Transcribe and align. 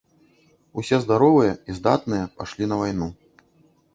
Усе 0.81 0.97
здаровыя 1.03 1.51
і 1.73 1.77
здатныя 1.79 2.25
пайшлі 2.39 2.69
на 2.71 2.75
вайну. 2.83 3.13